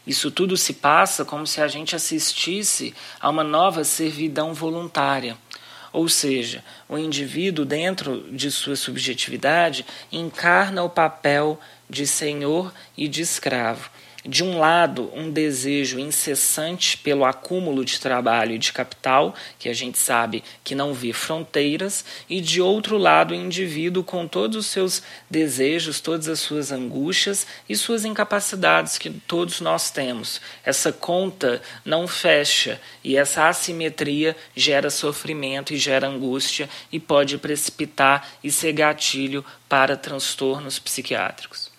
Isso 0.06 0.32
tudo 0.32 0.58
se 0.58 0.74
passa 0.74 1.24
como 1.24 1.46
se 1.46 1.62
a 1.62 1.68
gente 1.68 1.96
assistisse 1.96 2.94
a 3.20 3.30
uma 3.30 3.44
nova 3.44 3.84
servidão 3.84 4.54
voluntária 4.54 5.38
ou 5.92 6.08
seja, 6.08 6.64
o 6.88 6.98
indivíduo, 6.98 7.66
dentro 7.66 8.26
de 8.32 8.50
sua 8.50 8.76
subjetividade, 8.76 9.86
encarna 10.12 10.84
o 10.84 10.90
papel 10.90 11.60
de 11.90 12.08
senhor 12.08 12.74
e 12.98 13.08
de 13.08 13.22
escravo 13.22 13.90
de 14.26 14.44
um 14.44 14.60
lado, 14.60 15.12
um 15.16 15.32
desejo 15.32 16.00
incessante 16.00 16.98
pelo 16.98 17.26
acúmulo 17.26 17.84
de 17.84 18.00
trabalho 18.00 18.54
e 18.54 18.60
de 18.60 18.72
capital, 18.72 19.34
que 19.58 19.68
a 19.68 19.74
gente 19.74 19.98
sabe 19.98 20.44
que 20.64 20.76
não 20.76 20.94
vê 20.94 21.12
fronteiras, 21.12 22.06
e 22.30 22.40
de 22.40 22.62
outro 22.62 22.98
lado, 22.98 23.32
o 23.32 23.36
indivíduo 23.36 24.04
com 24.04 24.28
todos 24.28 24.58
os 24.58 24.66
seus 24.68 25.02
desejos, 25.30 26.00
todas 26.00 26.28
as 26.28 26.40
suas 26.40 26.72
angústias 26.72 27.48
e 27.68 27.76
suas 27.76 28.06
incapacidades 28.06 28.98
que 28.98 29.10
todos 29.10 29.60
nós 29.60 29.90
temos. 29.90 30.40
Essa 30.64 30.92
conta 30.92 31.62
não 31.84 32.08
fecha 32.08 32.80
e 33.04 33.18
essa 33.18 33.48
assimetria 33.48 34.36
gera 34.56 34.90
sofrimento 34.90 35.74
e 35.74 35.78
gera 35.78 36.08
angústia 36.08 36.70
e 36.92 37.00
pode 37.00 37.38
precipitar 37.38 38.28
e 38.44 38.52
ser 38.52 38.74
gatilho 38.74 39.44
para 39.68 39.98
transtornos 39.98 40.78
psiquiátricos 40.78 41.71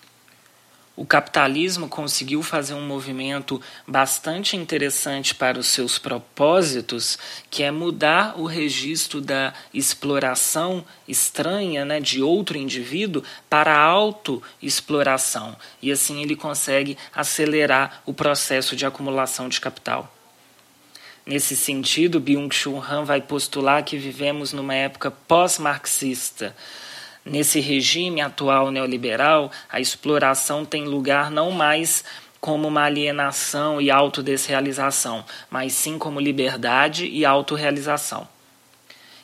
o 0.95 1.05
capitalismo 1.05 1.89
conseguiu 1.89 2.43
fazer 2.43 2.75
um 2.75 2.85
movimento 2.85 3.59
bastante 3.87 4.55
interessante 4.55 5.33
para 5.33 5.57
os 5.57 5.65
seus 5.67 5.97
propósitos, 5.97 7.17
que 7.49 7.63
é 7.63 7.71
mudar 7.71 8.39
o 8.39 8.45
registro 8.45 9.19
da 9.19 9.53
exploração 9.73 10.85
estranha 11.07 11.83
né, 11.83 11.99
de 11.99 12.21
outro 12.21 12.59
indivíduo 12.59 13.23
para 13.49 13.75
a 13.75 13.81
autoexploração. 13.81 15.55
E 15.81 15.91
assim 15.91 16.21
ele 16.21 16.35
consegue 16.35 16.95
acelerar 17.13 18.03
o 18.05 18.13
processo 18.13 18.75
de 18.75 18.85
acumulação 18.85 19.49
de 19.49 19.59
capital. 19.59 20.13
Nesse 21.25 21.55
sentido, 21.55 22.19
Byung-Chul 22.19 22.83
Han 22.83 23.05
vai 23.05 23.21
postular 23.21 23.83
que 23.83 23.97
vivemos 23.97 24.53
numa 24.53 24.75
época 24.75 25.09
pós-marxista, 25.09 26.55
Nesse 27.25 27.59
regime 27.59 28.21
atual 28.21 28.69
neoliberal, 28.69 29.49
a 29.69 29.79
exploração 29.79 30.65
tem 30.65 30.85
lugar 30.85 31.31
não 31.31 31.51
mais 31.51 32.03
como 32.41 32.67
uma 32.67 32.83
alienação 32.83 33.79
e 33.79 33.89
autodesrealização, 33.89 35.23
mas 35.49 35.71
sim 35.71 35.97
como 35.97 36.19
liberdade 36.19 37.07
e 37.07 37.23
autorrealização. 37.23 38.27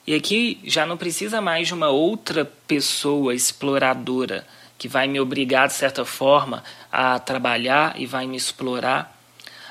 E 0.08 0.16
aqui 0.16 0.60
já 0.64 0.86
não 0.86 0.96
precisa 0.96 1.42
mais 1.42 1.68
de 1.68 1.74
uma 1.74 1.90
outra 1.90 2.46
pessoa 2.66 3.36
exploradora 3.36 4.48
que 4.78 4.88
vai 4.88 5.06
me 5.06 5.20
obrigar, 5.20 5.68
de 5.68 5.74
certa 5.74 6.06
forma, 6.06 6.64
a 6.90 7.20
trabalhar 7.20 8.00
e 8.00 8.06
vai 8.06 8.26
me 8.26 8.38
explorar. 8.38 9.14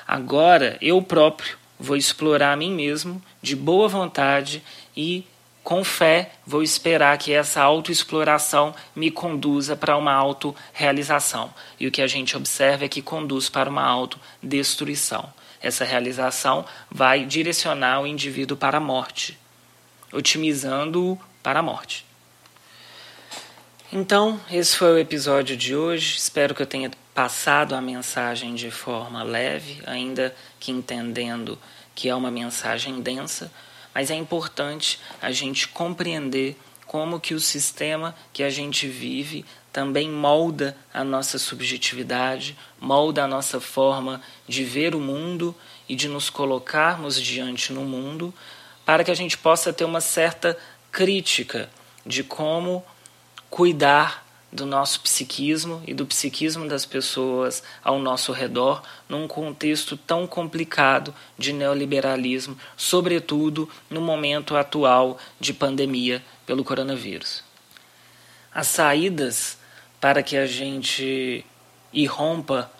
Agora 0.07 0.77
eu 0.79 1.01
próprio 1.01 1.57
vou 1.79 1.97
explorar 1.97 2.53
a 2.53 2.55
mim 2.55 2.71
mesmo 2.71 3.19
de 3.41 3.55
boa 3.55 3.87
vontade 3.87 4.61
e 4.95 5.25
com 5.69 5.83
fé, 5.83 6.31
vou 6.47 6.63
esperar 6.63 7.15
que 7.19 7.31
essa 7.31 7.61
autoexploração 7.61 8.73
me 8.95 9.11
conduza 9.11 9.75
para 9.75 9.95
uma 9.95 10.11
autorrealização. 10.11 11.53
E 11.79 11.85
o 11.85 11.91
que 11.91 12.01
a 12.01 12.07
gente 12.07 12.35
observa 12.35 12.85
é 12.85 12.87
que 12.87 13.03
conduz 13.03 13.49
para 13.49 13.69
uma 13.69 13.83
autodestruição. 13.83 15.31
Essa 15.61 15.85
realização 15.85 16.65
vai 16.89 17.23
direcionar 17.23 18.01
o 18.01 18.07
indivíduo 18.07 18.57
para 18.57 18.77
a 18.77 18.81
morte, 18.81 19.37
otimizando-o 20.11 21.19
para 21.43 21.59
a 21.59 21.61
morte. 21.61 22.03
Então, 23.93 24.41
esse 24.49 24.75
foi 24.75 24.93
o 24.93 24.97
episódio 24.97 25.55
de 25.55 25.75
hoje. 25.75 26.17
Espero 26.17 26.55
que 26.55 26.63
eu 26.63 26.67
tenha 26.67 26.89
passado 27.13 27.75
a 27.75 27.81
mensagem 27.81 28.55
de 28.55 28.71
forma 28.71 29.21
leve, 29.21 29.83
ainda 29.85 30.35
que 30.59 30.71
entendendo 30.71 31.59
que 31.93 32.09
é 32.09 32.15
uma 32.15 32.31
mensagem 32.31 33.01
densa 33.01 33.51
mas 33.93 34.11
é 34.11 34.15
importante 34.15 34.99
a 35.21 35.31
gente 35.31 35.67
compreender 35.67 36.57
como 36.85 37.19
que 37.19 37.33
o 37.33 37.39
sistema 37.39 38.15
que 38.33 38.41
a 38.41 38.49
gente 38.49 38.87
vive 38.87 39.45
também 39.71 40.09
molda 40.09 40.75
a 40.93 41.03
nossa 41.03 41.37
subjetividade, 41.37 42.57
molda 42.79 43.23
a 43.23 43.27
nossa 43.27 43.59
forma 43.59 44.21
de 44.47 44.63
ver 44.63 44.95
o 44.95 44.99
mundo 44.99 45.55
e 45.87 45.95
de 45.95 46.07
nos 46.07 46.29
colocarmos 46.29 47.21
diante 47.21 47.71
no 47.71 47.83
mundo, 47.83 48.33
para 48.85 49.03
que 49.03 49.11
a 49.11 49.15
gente 49.15 49.37
possa 49.37 49.71
ter 49.71 49.85
uma 49.85 50.01
certa 50.01 50.57
crítica 50.91 51.69
de 52.05 52.23
como 52.23 52.83
cuidar 53.49 54.25
do 54.51 54.65
nosso 54.65 55.01
psiquismo 55.01 55.81
e 55.85 55.93
do 55.93 56.05
psiquismo 56.05 56.67
das 56.67 56.85
pessoas 56.85 57.61
ao 57.83 57.99
nosso 57.99 58.31
redor 58.31 58.81
num 59.07 59.27
contexto 59.27 59.95
tão 59.95 60.25
complicado 60.25 61.13
de 61.37 61.53
neoliberalismo, 61.53 62.57
sobretudo 62.75 63.69
no 63.89 64.01
momento 64.01 64.55
atual 64.55 65.17
de 65.39 65.53
pandemia 65.53 66.23
pelo 66.45 66.63
coronavírus. 66.63 67.43
As 68.51 68.67
saídas 68.67 69.57
para 70.01 70.23
que 70.23 70.35
a 70.35 70.47
gente 70.47 71.45
irrompa 71.93 72.71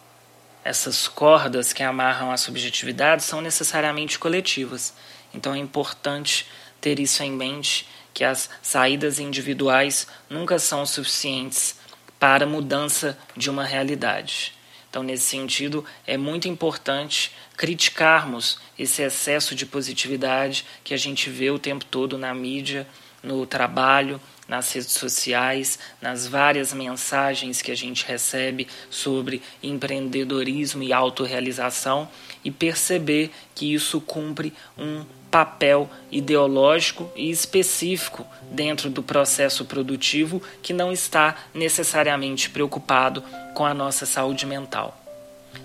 essas 0.63 1.07
cordas 1.07 1.71
que 1.71 1.83
amarram 1.83 2.31
a 2.31 2.37
subjetividade 2.37 3.23
são 3.23 3.41
necessariamente 3.41 4.19
coletivas. 4.19 4.93
Então 5.33 5.53
é 5.53 5.57
importante 5.57 6.47
ter 6.81 6.99
isso 6.99 7.23
em 7.23 7.31
mente 7.31 7.87
que 8.19 8.25
as 8.25 8.49
saídas 8.61 9.17
individuais 9.17 10.05
nunca 10.29 10.59
são 10.59 10.85
suficientes 10.85 11.77
para 12.19 12.43
a 12.43 12.49
mudança 12.49 13.17
de 13.33 13.49
uma 13.49 13.63
realidade. 13.63 14.53
Então, 14.89 15.01
nesse 15.01 15.23
sentido, 15.23 15.85
é 16.05 16.17
muito 16.17 16.45
importante 16.45 17.31
criticarmos 17.55 18.59
esse 18.77 19.01
excesso 19.01 19.55
de 19.55 19.65
positividade 19.65 20.65
que 20.83 20.93
a 20.93 20.97
gente 20.97 21.29
vê 21.29 21.49
o 21.49 21.57
tempo 21.57 21.85
todo 21.85 22.17
na 22.17 22.33
mídia, 22.33 22.85
no 23.23 23.45
trabalho, 23.45 24.19
nas 24.49 24.69
redes 24.73 24.91
sociais, 24.91 25.79
nas 26.01 26.27
várias 26.27 26.73
mensagens 26.73 27.61
que 27.61 27.71
a 27.71 27.75
gente 27.75 28.03
recebe 28.05 28.67
sobre 28.89 29.41
empreendedorismo 29.63 30.83
e 30.83 30.91
autorrealização 30.91 32.09
e 32.43 32.51
perceber 32.51 33.31
que 33.55 33.73
isso 33.73 34.01
cumpre 34.01 34.51
um 34.77 35.05
papel 35.31 35.89
ideológico 36.11 37.11
e 37.15 37.29
específico 37.29 38.25
dentro 38.51 38.89
do 38.89 39.03
processo 39.03 39.65
produtivo 39.65 40.41
que 40.61 40.73
não 40.73 40.91
está 40.91 41.35
necessariamente 41.53 42.49
preocupado 42.49 43.23
com 43.53 43.65
a 43.65 43.73
nossa 43.73 44.05
saúde 44.05 44.45
mental. 44.45 44.95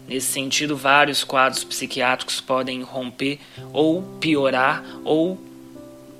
Nesse 0.06 0.26
sentido, 0.26 0.76
vários 0.76 1.24
quadros 1.24 1.64
psiquiátricos 1.64 2.40
podem 2.40 2.82
romper 2.82 3.38
ou 3.72 4.02
piorar 4.20 4.84
ou 5.02 5.38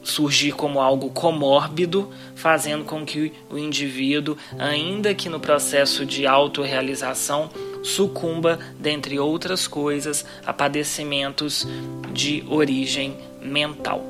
surgir 0.03 0.53
como 0.53 0.81
algo 0.81 1.11
comórbido, 1.11 2.13
fazendo 2.35 2.85
com 2.85 3.05
que 3.05 3.33
o 3.51 3.57
indivíduo, 3.57 4.37
ainda 4.59 5.15
que 5.15 5.29
no 5.29 5.41
processo 5.41 6.05
de 6.05 6.27
autorrealização, 6.27 7.51
sucumba, 7.85 8.59
dentre 8.81 9.19
outras 9.19 9.69
coisas, 9.69 10.25
a 10.45 10.53
padecimentos 10.53 11.69
de 12.13 12.43
origem 12.49 13.17
mental. 13.41 14.05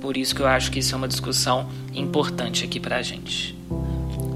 Por 0.00 0.16
isso 0.16 0.34
que 0.34 0.40
eu 0.40 0.46
acho 0.46 0.70
que 0.70 0.78
isso 0.78 0.94
é 0.94 0.96
uma 0.96 1.08
discussão 1.08 1.68
importante 1.92 2.64
aqui 2.64 2.78
para 2.78 2.96
a 2.96 3.02
gente. 3.02 3.58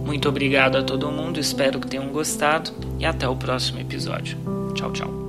Muito 0.04 0.28
obrigado 0.28 0.76
a 0.76 0.82
todo 0.82 1.10
mundo, 1.10 1.38
espero 1.38 1.78
que 1.78 1.86
tenham 1.86 2.08
gostado 2.08 2.72
e 2.98 3.06
até 3.06 3.28
o 3.28 3.36
próximo 3.36 3.78
episódio. 3.78 4.36
Tchau, 4.74 4.92
tchau. 4.92 5.21